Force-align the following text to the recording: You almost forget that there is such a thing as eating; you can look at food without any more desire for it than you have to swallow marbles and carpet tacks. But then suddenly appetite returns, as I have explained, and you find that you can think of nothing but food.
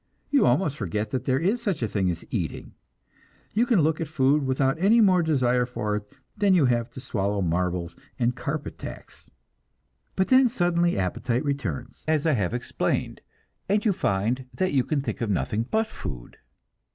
You 0.31 0.47
almost 0.47 0.77
forget 0.77 1.11
that 1.11 1.25
there 1.25 1.37
is 1.37 1.61
such 1.61 1.83
a 1.83 1.87
thing 1.87 2.09
as 2.09 2.25
eating; 2.31 2.73
you 3.53 3.67
can 3.67 3.81
look 3.81 4.01
at 4.01 4.07
food 4.07 4.47
without 4.47 4.79
any 4.79 4.99
more 4.99 5.21
desire 5.21 5.63
for 5.67 5.95
it 5.95 6.09
than 6.35 6.55
you 6.55 6.65
have 6.65 6.89
to 6.93 6.99
swallow 6.99 7.39
marbles 7.43 7.95
and 8.17 8.35
carpet 8.35 8.79
tacks. 8.79 9.29
But 10.15 10.29
then 10.29 10.49
suddenly 10.49 10.97
appetite 10.97 11.45
returns, 11.45 12.03
as 12.07 12.25
I 12.25 12.31
have 12.31 12.51
explained, 12.55 13.21
and 13.69 13.85
you 13.85 13.93
find 13.93 14.47
that 14.55 14.73
you 14.73 14.83
can 14.83 15.01
think 15.01 15.21
of 15.21 15.29
nothing 15.29 15.67
but 15.69 15.85
food. 15.85 16.37